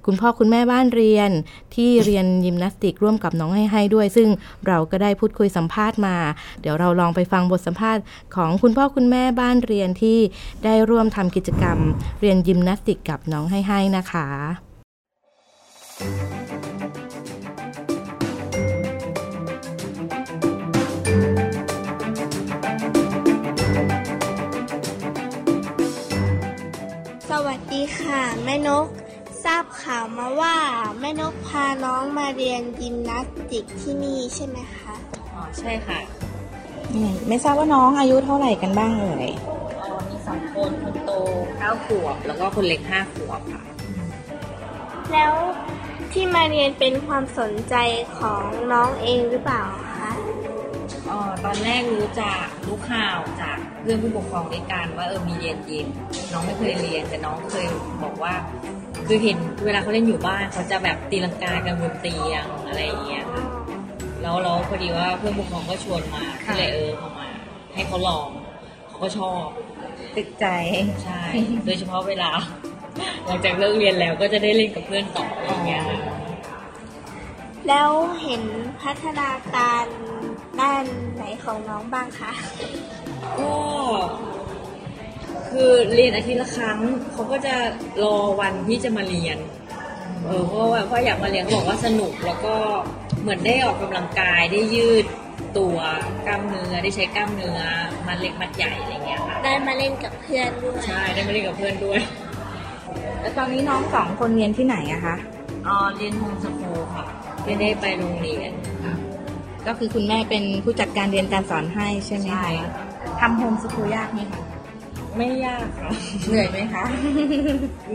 [0.06, 1.30] คุณพ่อคุณแม่บ้านเรียน
[1.76, 4.30] ที่เรียนยิมนาสติกร่วมกับน้องให้ให้ด้วย ซึ่ง
[4.68, 6.16] เราก็ได้พูดคุยสัมภาษณ์มา
[6.62, 8.04] เดี๋ยวเราลองไปฟังบทสัมภาษณ์
[8.36, 10.20] ของคุณพ่อคุณแม่บ้านเรียนที่
[10.64, 11.78] ได้ร่วมทำกิจกรรม
[12.22, 14.28] เรียนยิมนาสติกกับน้องให้ให้นะคะ
[28.14, 28.88] ดีค่ะแม่นก
[29.44, 30.56] ทราบข่าวมาว่า
[31.00, 34.94] แม่นกพาน้องมาเรียนยิมนาสติกที่นี่ใช่ไหมคะ
[35.34, 36.00] อ๋อใช่ค่ะ
[37.28, 39.34] ไม่ทราบว่าน้องอายุเท่าไหร่กันบ้างเอ่ย
[40.10, 41.12] มีสองคนคนโต
[41.60, 43.64] เก้าขวบ แล้วก็คนเล็กห้าขวบค่ะ
[45.14, 45.34] แล้ว
[46.12, 47.76] ที่มาเรียนเป็นความสนใจ
[48.18, 49.83] ของน้องเองหรือเปล่าคะอ๋อ
[51.46, 55.88] ตอนแรกรู้จากรู้ข่าวจากเพื่อนผู้ปกครองด้วยกันว่าเออมีเรียนยิม
[56.32, 57.68] น้องไม่เคยเรียนแต่น้องเคย
[58.04, 58.34] บอกว่า
[59.08, 63.44] คือเห็นเวลาเขาเล่นอยู่บ้านเขาจะแบบตีลังกากันบนเตียงอะไรอย่างเงี้ยค่ะ
[64.22, 67.28] แล้วเราพอดีว่าเพื่อนผู้ปกครองก็ชวนมาก็เลยเออเขามา
[67.74, 68.28] ให้เขาลอง
[68.88, 69.44] เขาก็ชอบ
[70.18, 70.46] ติดใจ
[71.04, 71.22] ใช่
[71.66, 72.32] โดยเฉพาะเวลา
[73.26, 75.84] หลังจากเลิกเรียนแล้วก็จะได้เล่นกับเพื่อนต่ออย่างเงี้ย
[77.68, 77.92] แล้ว
[78.24, 78.44] เห็น
[78.84, 79.86] พัฒนาการ
[80.62, 80.84] ด้าน
[81.16, 82.32] ไหนของน้องบ้างคะ
[83.40, 83.56] ก็
[85.50, 86.80] คือเรียนอาทิตย์ละครั้ง
[87.12, 87.56] เขาก็จะ
[88.04, 89.38] รอวันที่จะมาเรียน
[90.26, 92.56] เออเพราะว่าเพราะอยากมาเรียนเขาบอกว่าสนุกแล้วก็
[93.22, 95.06] เหมือนได้ออกกำลังกายได้ยืด
[95.58, 95.78] ตัว
[96.28, 97.60] กล้ามเนื้อได้ใช้กล้ามเนื้อ
[98.08, 102.02] มัดเล็กมัดใหญ่อะไรเงี้ยค่ะได้มาเล่นกับเพื่อนด้วยใช่ได้มาเล่นกับเพื่อนด้วย
[103.22, 105.16] แล้วตอนนี้น้องสองคนเรียนที่ไหนอะคะ
[105.68, 107.06] อ๋อเรียนโฮมสกูลค่ะ
[107.46, 108.52] ไม่ได้ไปโรงเรียน
[109.68, 112.52] ก็คือคุณแม่เป็นผู้จัดการเรียนการสอนให้ใช่ไหมคะ
[113.20, 114.42] ทำโฮมสกูลยากไหมคะ
[115.18, 115.92] ไม่ยากค่ะ
[116.28, 116.84] เหนื่อยไหมคะ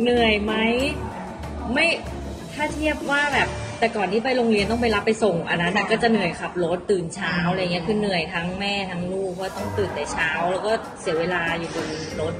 [0.02, 0.54] เหนื่อยไหม
[1.72, 1.86] ไม่
[2.54, 11.86] ถ้าเทียบว่าแบบแต่ก่อนที่ไปโรงเรียนต้องไปรับไปส่งอันนั้นก็จะเหนื่อยขับรถตื่นเช้าอะไรเงี้ยคือเหนื่อยทั้งแม่ทั้งลูกว่าต้องตื่นแต่เช้า แล้วก็เสียเวลาอยู่บน
[12.20, 12.34] รถ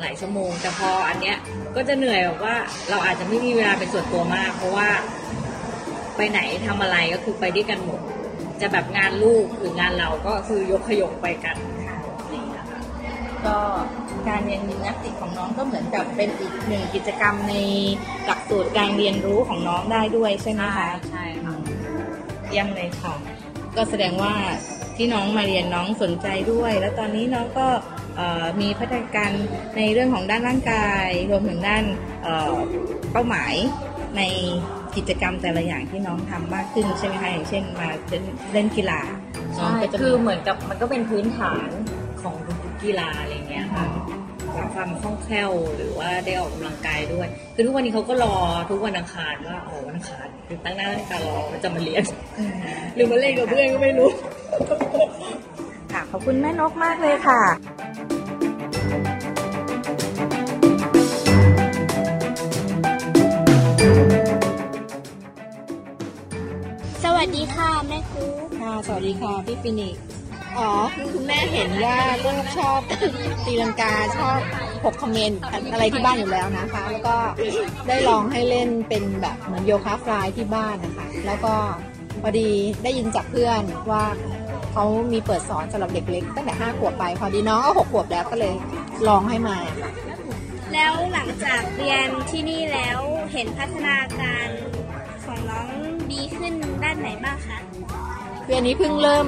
[0.00, 1.36] หลายชั่วโมง แต่พออันเนี้ย
[1.76, 2.56] ก็จะเหนื่อยแบบว่า
[2.90, 4.88] เราอาจจะไม่มีเวลาเป็นส่วนตัวมาก เพราะว่า
[6.16, 8.00] ไปไหนทำอะไรก็คือไปด้วยกันหมด
[8.60, 11.56] จะแบบงานลูกหรืองานเราก็คือยกขยงไปกัน
[11.88, 11.98] ค่ะ
[13.46, 13.58] ก็
[14.28, 17.54] การเรียนยิมนาสติกของน้องก็เหมือนกับเป็นอีกหนึ่งกิจกรรมใน
[18.26, 21.54] หลักสูตรการเรียนรู้ของน้องได้ด้วยใช่ไหมคะใช่ค่ะ
[22.48, 23.14] เยี่ยมเลยค่ะ
[23.76, 24.34] ก็แสดงว่า
[24.96, 27.68] ที่น้องมาเรียนน้องสนใจด้วย แล้วตอนนี้น้องก็
[28.60, 29.30] มีพัฒนาการ
[29.76, 31.84] ในเรื่องของด้านร่างกาย รวมถึงด้าน
[33.12, 33.54] เป้าหมาย
[34.16, 34.22] ใน
[34.96, 37.88] กิจกรรมแต่ละอย่างที่น้องทำมากขึ้นใช่ไหมคะอย่างเช่นมา
[38.52, 39.00] เล่นกีฬา
[39.54, 41.68] ใช่คือเหมือนกับมันก็เป็นพื้นฐาน
[42.22, 43.84] ของทุกกีฬาอะไรเงี้ยค่ะ
[44.74, 48.36] ความคล่องแคล่วหรือว่าได้ออกกำลังกายด้วย คือทุกวันนี้เขาก็รอ
[48.70, 52.04] ทุกวันอังคารว่าโอ้วันอังคารคือตั้งหน้าตั้งตารอจะมาเรียน
[52.94, 54.10] หรือมาเล่นกับเพื่อนก็ไม่รู้
[55.92, 57.40] ค่ะขอบคุณแม่นกมากเลยค่ะ
[67.36, 68.24] ดีค่ะ แม่ครู
[68.58, 69.96] ค่ะ สวัสดีค่ะพี่ฟินิก
[70.58, 72.80] อ๋อคือคุณแม่เห็นว่าลูกชอบ
[73.46, 74.38] ตีลังกาชอบ
[74.84, 75.40] หกคอมเมนต์
[75.72, 77.16] อะไรที่บ้านอยู่แล้วนะคะ แล้วก็
[77.88, 81.54] ได้ลองให้เล่นเป็นแบบเหมือนโยคะ fly ที่บ้านนะคะ แล้วก็
[82.22, 82.48] พอดี
[82.82, 84.04] ได้ยินจากเพื่อนว่า
[84.72, 88.54] เขามีเปิดสอนสำหรับเด็กเล็กตั้งแต่ห้าขวบไป พอดีน้องก็หกขวบแล้วก็เลย
[89.08, 89.90] ลองให้มาค่ะ
[90.74, 92.98] แล้วหลังจากเรียนที่นี่แล้ว
[93.32, 97.58] เห็นพัฒนาการานไหนบ้างคะ
[98.44, 99.26] คืออันนี้เพิ่งเริ่ม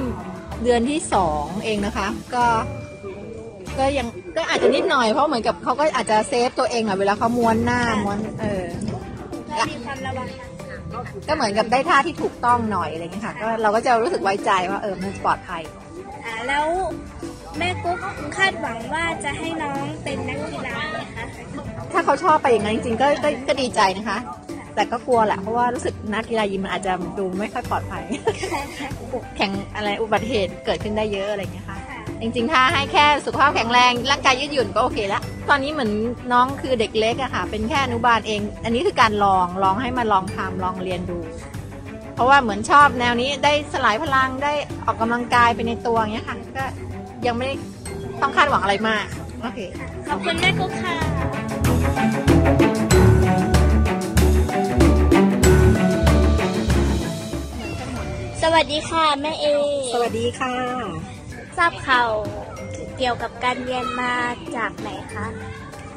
[0.63, 2.45] เดือนที่สองเองนะคะ ก็
[3.79, 8.65] ก็ยังก็อาจจะนิดหน่อยเพราะเหมือนกับเขาก็อาจจะเซฟตัวเองอะเวลาเขาม้วนหน้าม้วนเออ
[9.69, 10.27] มีความระวัง
[11.27, 15.63] ก็เหมือนกับได้ท่าที่ถูกต้องหน่อยอะไรเงี้ยค่ะ ก็เราก็จะรู้สึกไว้ใจว่าเออมันปลอดภัย
[16.25, 16.65] อ่าแล้ว
[17.57, 17.97] แม่กุ๊ก
[18.37, 21.23] คาดหวังว่าจะให้น้องเป็นนักกีฬาไหมคะ
[21.91, 23.07] ถ้าเขาชอบไปอย่างนั้นจริงๆก็
[23.47, 24.17] ก็ดีใจนะคะ
[24.75, 28.03] แต่ก็กลัวแหละเพราะว่ารู้สึกนักกีฬายิมมันอาจจะดูไม่ค่อยปลอดภัย
[29.37, 31.77] แข่งอะไรอุบัติเหตุเกิดขึ้นได้เยอะอะไรอย่างเงี้ยค่ะ
[32.21, 35.91] จริงๆ ถ้าให้แค่สุขภาพแข็งแรงร่างกายยืดหยุ่นก็โอเคแล้วตอนนี้เหมือน
[36.33, 41.17] น้องคือเด็กเล็กอะค่ะ เป็นแค่อนุบาลเอง อันนี้คือการลองลองให้มาลองทำลองเรียนดู
[42.15, 44.53] เพราะว่าเหมือนชอบแนวนี้ได้สลายพลังได้
[44.85, 46.65] ออกกำลังกายไปในตัวอย่างเงี้ยค่ะ ก็
[47.25, 47.47] ยังไม่
[48.21, 49.05] ต้องคาดหวังอะไรมาก
[49.41, 49.59] โอเค
[50.07, 52.62] ขอบคุณแม่กุ๊กค่ะ
[58.45, 59.45] สวัสดีค่ะแม่เอ
[59.93, 60.55] สวัสดีค่ะ
[61.57, 62.11] ทราบข่าว
[62.97, 64.13] เกี่ยวกับการเรียนมา
[64.55, 65.27] จากไหนคะ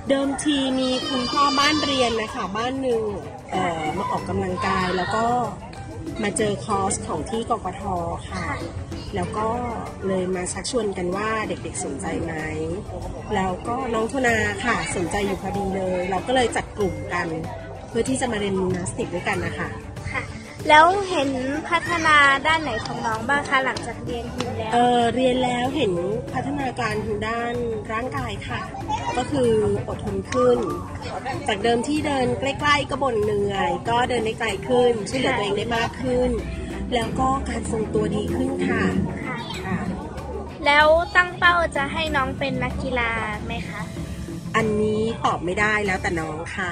[0.08, 3.02] เดิมทีมีคุณพ่อบ้านเรียนนะคะบ้านหนึ่ง
[3.50, 5.26] เอ่อมาออกกำลังกายแล้วก็
[6.22, 7.82] มาเจอคอร์สของที่กกท
[8.30, 8.46] ค่ะ
[9.14, 9.48] แล้วก็
[10.06, 12.32] เลยมาชักชวนกันว่าเด็กๆสนใจไหม
[13.34, 17.26] แล้วก็น้องทุนาค่ะสนใจอยู่พอดีเลย เราก็เลยจัดกลุ่มกัน
[17.88, 19.85] เพื่อที่จะมาเรียนยิมนาสติกด้วยกันนะคะค่ะ
[20.68, 21.30] แล้วเห็น
[21.68, 22.16] พัฒนา
[22.46, 25.92] ด้านไหนของน้องบ้างคะหลังจากเรียนยิมแล้ว เออเรียนแล้วเห็น
[26.34, 27.54] พัฒนาการทางด้าน
[27.92, 28.60] ร่างกายค่ะ
[29.16, 29.50] ก็คือ
[29.88, 30.58] อดทนขึ้น
[31.48, 36.30] จากเดิมที่เดินใกล้ ๆ ก็บ่นเหนื่อย ก็เดินได้ไกลขึ้นช่วยเหลือตัวเองได้มากขึ้น
[36.94, 38.82] แล้วก็การทรงตัวดีขึ้นค่ะ
[39.64, 39.78] ค่ะ
[40.66, 43.10] แล้วตั้งเป้าจะให้น้องเป็นนักกีฬา
[43.44, 43.80] ไหมคะ
[44.56, 46.70] อันนี้ตอบไม่ได้แล้วแต่น้องค่ะ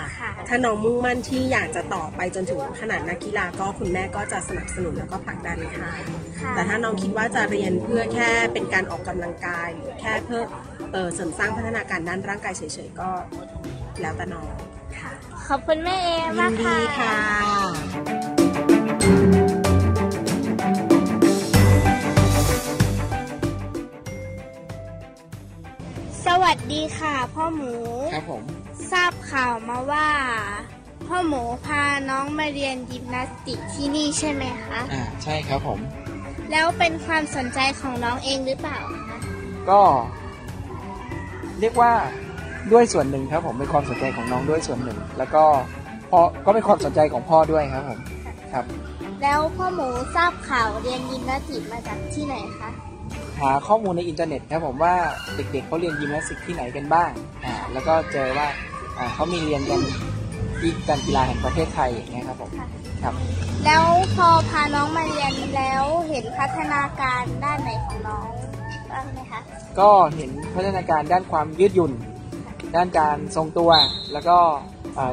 [0.48, 5.90] ถ้าน้องมุ่งมั่นที่อยากจะต่อไปจนถึงขนาดนักกีฬาก็คุณแม่ก็จะสนับสนุนแล้วก็ผลักดันค่ะ
[6.54, 10.42] แต่ถ้าน้องคิดว่าจะเรียนเพื่อแค่เป็นการออกกำลังกายหรือแค่เพื่อ
[11.14, 13.10] เสริมสร้างพัฒนาการด้านร่างกายเฉยๆก็
[14.00, 14.46] แล้วแต่น้อง
[15.48, 16.08] ขอบคุณแม่เอ
[16.40, 18.33] มากค่ะ
[26.42, 27.72] วัสดีค่ะพ่อหมู
[28.14, 28.42] ครับผม
[28.92, 30.08] ทราบข่าวมาว่า
[31.08, 35.78] พ่อหมูพาน้องมาเรียนยิมนาสติกที่นี่ใช่ไหมคะ อ่า ใช่ครับผม
[36.50, 39.18] แล้วเป็นความสนใจของน้องเองหรือเปล่าคะ
[39.70, 39.80] ก็
[41.60, 41.92] เรียกว่า
[42.72, 45.44] ด้วยส่วนหนึ่งครับผมเป็นความสนใจของน้องด้วยส่วนหนึ่ง แล้วก็
[46.10, 47.98] พ่อก็เป็นความสนใจของพ่อด้วยครับผม
[48.52, 48.64] ครับ
[49.22, 52.70] แล้วพ่อหมูทราบข่าวเรียนยิมนาสติกมาจากที่ไหนคะ
[53.40, 54.94] หาข้อมูลในอินเทอร์เน็ตครับผมว่า
[55.36, 57.10] เด็กๆเขาเรียนยิมนาสติกที่ไหนกันบ้าง
[57.44, 58.46] อ่าแล้วก็เจอว่า
[58.98, 59.80] อ่าเขามีเรียนกัน
[60.58, 62.50] ที่การกีฬาแห่งประเทศไทยอย่างเงี้ยครับผม
[63.02, 63.14] ครับ
[63.64, 63.84] แล้ว
[64.16, 68.28] พอพาน้องมาเรียนแล้วเห็นพัฒนาการด้านไหนของน้อง
[68.92, 69.40] บ้างไหมคะ
[69.78, 71.92] ก็เห็นพัฒนาการด้านความยืดหยุ่น
[72.76, 73.70] ด้านการทรงตัว
[74.12, 74.38] แล้วก็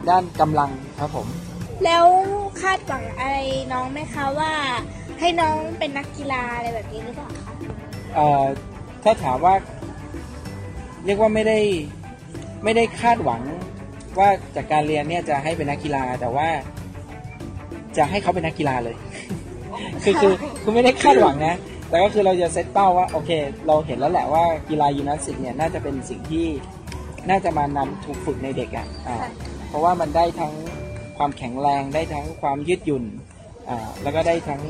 [0.09, 1.27] ด้านกำลังครับผม
[1.85, 2.05] แล้ว
[2.61, 3.37] คาดหวังอะไร
[3.73, 4.53] น้องไหมคะว่า
[5.19, 7.50] ให้น้องเป็นนักกีฬาอะไรแบบนี้หรือเปล่าคะ
[9.03, 9.55] ถ้าถามว่า
[11.05, 11.59] เรียกว่าไม่ได้
[12.63, 13.41] ไม่ได้คาดหวัง
[14.19, 16.47] ว่าจากการเรียนเนี่ยจะให้เป็นนักกีฬาแต่ว่า
[17.97, 18.95] จะให้เขาเป็นนักกีฬาเลย
[20.03, 21.55] คือคือคือไม่ได้คาดหวังนะ
[21.89, 23.31] แต่ก็คือเราจะเซตเป้าว่าโอเค
[23.67, 26.45] เราเห็นแล้วแหละว่ากีฬายูนัสิกเนี่ยน่าจะเป็นสิ่งที่
[27.29, 28.87] น่าจะมานำถูกฝึกในเด็กอะ
[29.67, 30.53] เพราะว่ามันได้ทั้ง
[31.17, 33.03] ความแข็งแรงได้ทั้งความยืดหยุ่น
[33.69, 34.61] อ่าแล้วก็ได้ทั้ง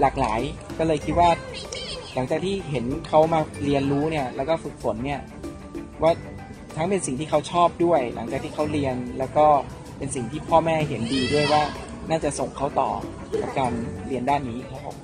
[0.00, 0.40] หลากหลาย
[0.78, 1.30] ก็เลยคิดว่า
[2.14, 5.20] หลังจากที่เห็นเขามาเรียนรู้เนี่ยแล้วก็ฝึกฝนเนี่ย
[6.02, 6.12] ว่า
[6.76, 9.46] ทั้งเป็นสิ่งที่เขาชอบด้วย หลังจากที่เขาเรียนแล้วก็
[9.98, 11.62] เป็นสิ่งที่พ่อแม่เห็นดีด้วยว่า
[12.10, 12.90] น่าจะส่งเขาต่อ
[13.40, 13.72] กับการ
[14.06, 14.96] เรียนด้านนี้ครับผม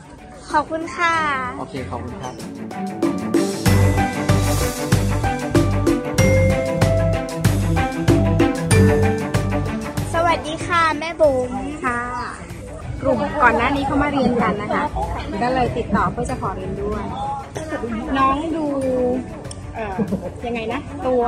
[0.52, 1.14] ขอบคุณค่ะ
[1.58, 2.34] โอเค ขอบคุณครับ
[10.14, 11.52] สวัสดีค่ะ แม่บุ๋ม
[11.84, 12.00] ค่ะ
[13.00, 14.84] กลุ่มก่อนหน้านี้เขามาเรียนกันนะคะ
[15.42, 17.04] ก็เลยติดต่อเพื่อจะขอเรียนด้วย
[18.18, 18.66] น้องดู
[19.74, 19.96] เอ่อ
[20.46, 21.24] ยังไงนะ ตัว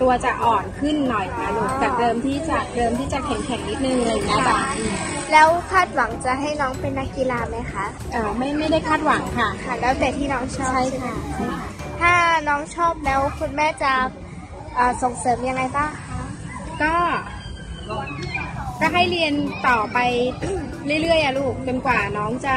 [0.00, 4.58] ตัวจะอ่อนขึ้นหน่อยนะลูกจากเดิมที่จะเดิมที่จะแข็งแข็งๆนิดนึงอะไรอย่างเงี้ยจ้ะ
[5.32, 11.68] แล้วคาดหวังจะให้น้องเป็นนักกีฬาไหมคะเออไม่ไม่ได้คาดหวังค่ะ ค่ะ แล้วแต่ที่น้องชอบใช่ใช่ไหมค่ะใช่ค่ะ
[12.00, 12.14] ถ้า
[12.48, 13.92] น้องชอบแล้วคุณแม่จะ
[14.76, 16.22] เอ่อส่งเสริมยังไงบ้างคะ
[16.82, 16.94] ก็
[18.82, 19.34] ก็ให้เรียน
[19.68, 19.98] ต่อไป
[21.02, 22.56] เรื่อยๆอะลูกจนกว่าน้องจะ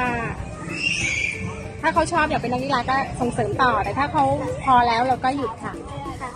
[1.81, 4.23] ถ้าเขาชอบอยากเป็นนักกีฬาก็ส่งเสริมต่อแต่ถ้าเขา
[4.63, 5.73] พอแล้วเราก็หยุดค่ะ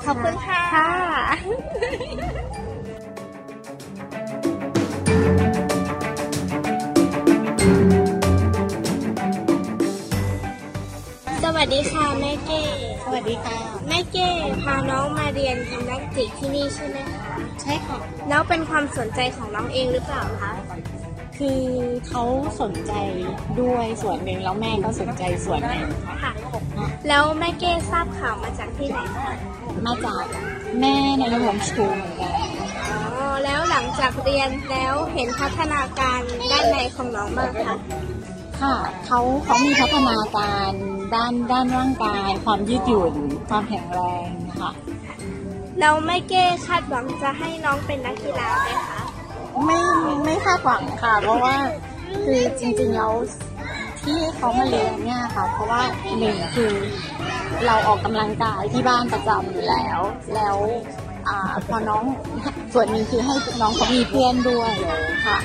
[0.05, 0.89] ขอบคุณค่ะค่ะ
[11.43, 12.63] สวัสดีค่ะแม่เก้
[12.98, 14.29] ส วัสดีค่ะแม่เก้
[14.63, 20.53] พาน้องมาเรียนยิมนาสติกที่นี่ใช่ไหมคะใช่ค่ะ แล้วเป็นความสนใจของน้องเองหรือเปล่าคะ
[21.37, 21.63] คือ
[22.07, 22.23] เขา
[22.61, 22.93] สนใจ
[23.61, 25.89] ด้วยส่วนหนึ่งแล้วแม่ก็สนใจส่วนหนึ่ง
[26.23, 26.31] ค่ะ
[26.75, 29.33] ค่ะแล้วแม่เก้ทราบข่าวมาจากที่ไหนคะ
[29.85, 30.23] มาจาก
[30.79, 32.33] แม่ในโฮมสคูลเหมือนกัน
[32.89, 32.99] อ๋อ
[33.43, 36.19] แล้วหลังจากเรียนแล้วเห็นพัฒนาการ
[36.51, 37.75] ด้านในของน้องบ้างคะ
[38.61, 40.71] ค่ะเขาเขามีพัฒนาการ
[41.15, 43.13] ด้านด้านร่างกาย ความยืดหยุ่น
[43.49, 44.71] ความแข็งแรงค่ะ
[45.79, 49.01] แล้วแม่เก้คาดหวังจะให้น้องเป็นนักกีฬาไหมคะ
[49.65, 49.79] ไม่
[50.23, 51.55] ไม่คาดหวังค่ะ เพราะว่า
[52.25, 53.13] คือจริงๆแล้ว
[54.01, 55.81] ที่เขามาเรียนเนี่ยค่ะ เพราะว่า
[56.19, 56.73] หนึ่งคือ
[57.65, 59.99] เราออกกำลังกายที่บ้านประจำอยู่แล้ว
[60.35, 60.55] แล้ว
[61.27, 62.03] อ่าพอน้อง
[62.73, 64.71] ส่วนหนึ่งคือให้น้องเขามีเพื่อนด้วย
[65.27, 65.37] ค่ะ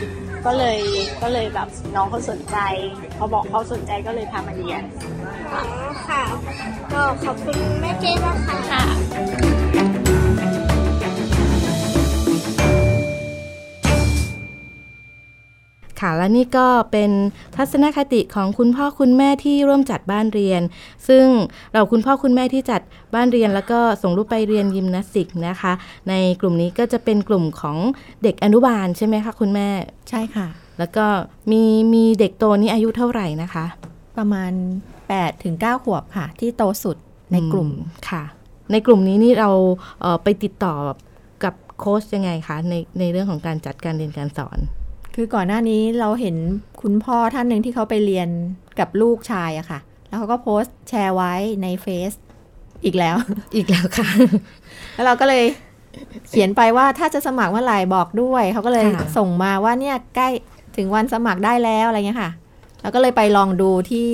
[0.46, 0.78] ก็เลย
[1.22, 2.56] ก็เลยแบบน้องเขาสนใจ
[3.16, 4.82] เขาบอกเขาสนใจก็เลยพามาเรียน
[5.52, 5.62] อ๋อ
[6.08, 6.22] ค่ะ
[6.92, 10.03] ก็ขอบคุณแม่เก้มากค่ะค่ะ
[16.00, 17.10] ค่ะและนี่ก็เป็น
[17.56, 20.62] ทัศนคติของคุณพ่อคุณแม่ที่ร่วมจัดบ้านเรียน
[21.08, 21.24] ซึ่ง
[21.72, 22.80] เราคุณพ่อคุณแม่ที่จัด
[23.14, 25.72] บ้านเรียน แล้วก็ส่งลูกไปเรียนยิมนาสติกนะคะ
[26.08, 27.76] ในกลุ่มนี้ก็จะเป็นกลุ่มของ
[28.22, 29.68] เด็กอนุบาลใช่ไหมคะคุณแม่
[30.08, 30.46] ใช่ค่ะ
[30.78, 31.06] แล้วก็
[31.50, 31.62] มี
[31.94, 33.64] มีเด็กโตนี่อายุเท่าไหร่นะคะ
[34.16, 34.52] ประมาณ
[35.02, 36.96] 8ถึง9ขวบค่ะ ที่โตสุด
[37.32, 38.22] ในกลุ่มอืค่ะ
[38.72, 39.50] ในกลุ่มนี้นี่เรา
[40.00, 40.74] เอ่อไปติดต่อ
[41.44, 44.58] กับโค้ชยังไงคะในในเรื่องของการจัดการเรียนการสอน
[45.14, 46.36] คือก่อนหน้านี้เราเห็น
[46.82, 48.28] คุณพ่อท่านหนึ่งที่เขาไปเรียน
[48.78, 52.12] กับลูกชายอะค่ะ แล้วเขาก็โพสต์แชร์ไว้ในเฟซ
[52.84, 53.16] อีกแล้ว
[53.56, 54.08] อีกแล้วค่ะ
[54.94, 55.44] แล้วเราก็เลย
[56.28, 60.28] เขียนไปว่าถ้าจะสมัครเมื่อไหร่บอกด้วย เขาก็เลยค่ะส่งมาว่าเนี่ยใกล้
[60.76, 62.30] ถึงวันสมัครได้แล้วอะไรเงี้ยค่ะ
[62.82, 64.08] แล้วก็เลยไปลองดูที่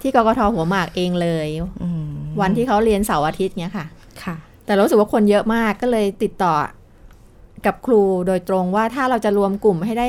[0.00, 1.48] ที่กกทหัวหมากเองเลย
[1.82, 2.08] อืม
[2.40, 3.86] วันที่เขาเรียนเสาร์อาทิตย์เนี้ยค่ะ
[4.22, 6.54] ค่ะ แต่เรารู้สึกว่าคนเยอะมากก็เลยติดต่อ
[7.66, 10.06] กับครูโดยตรงว่าถ้าเราจะรวมกลุ่มให้ได้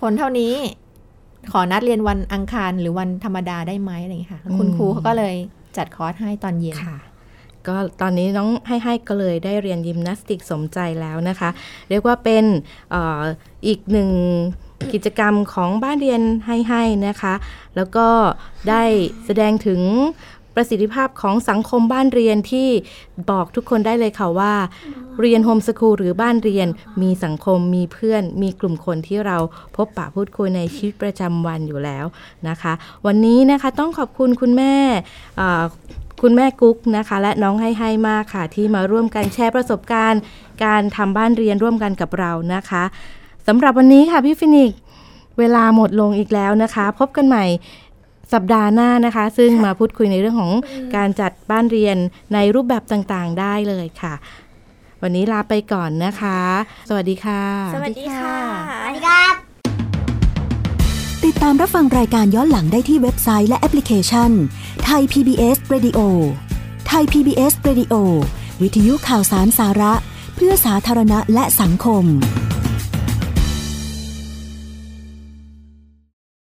[0.00, 0.54] คนเท่านี้
[1.52, 5.34] ขอนัดเรียนวันอังคารหรือวันธรรมดาได้ไหมอะไรอย่างเงี้ยค่ะ คุณอืมครูเขาก็เลย
[5.76, 6.98] จัดคอร์สให้ตอนเย็นค่ะ
[7.66, 11.50] ก็ตอนนี้น้องให้ให้ก็เลยได้เรียนยิมนาสติกสมใจแล้วนะคะ
[11.88, 12.44] เรียกว่าเป็น
[12.90, 13.22] เออ
[13.66, 14.10] อีกหนึ่ง
[14.92, 17.34] กิจกรรมของบ้านเรียนให้ให้นะคะ
[17.76, 18.06] แล้วก็
[18.68, 18.82] ได้
[19.26, 19.80] แสดงถึง
[20.56, 22.68] ประสิทธิภาพของสังคมบ้านเรียนที่
[23.30, 24.54] บอกทุกคนได้เลยค่ะว่า
[25.20, 26.68] เรียนโฮมสคูลหรือบ้านเรียน
[27.02, 29.36] มีสังคมมีเพื่อน มีกลุ่มคนที่เรา
[29.76, 32.04] พบปะพูดคุยในชีวิตประจำวันอยู่แล้ว
[32.48, 32.72] นะคะ
[33.06, 34.74] วันนี้นะคะต้องขอบคุณคุณแม่
[35.40, 35.64] อ่า
[36.22, 40.20] คุณแม่กุ๊กนะคะ และน้องให้ให้มากค่ะ ที่มาร่วมกันแชร์ประสบการณ์
[40.64, 42.84] การทำบ้านเรียนร่วมกันกับเรานะคะ
[43.46, 44.78] สำหรับวันนี้ค่ะพี่ฟินิกซ์
[45.38, 47.44] เวลาหมดลงอีกแล้วนะคะ พบกันใหม่
[48.32, 50.52] สัปดาห์หน้านะคะ ซึ่งมาพูดคุยในเรื่องของ
[50.96, 51.96] การจัดบ้านเรียน
[52.34, 54.14] ในรูปแบบต่างๆ ได้เลยค่ะ
[55.02, 56.40] วันนี้ลาไปก่อนนะคะ
[56.88, 57.42] สวัสดีค่ะ
[57.74, 58.36] สวัสดีค่ะ
[58.82, 59.34] สวัสดีครับ
[61.24, 64.30] ติดตามรับฟังรายการย้อนหลังได้ที่เว็บไซต์และแอปพลิเคชัน
[64.84, 66.00] ไทย PBS Radio
[66.88, 67.94] ไทย PBS Radio
[68.62, 69.92] วิทยุข่าวสารสาระ
[70.34, 72.04] เพื่อสาธารณะและสังคม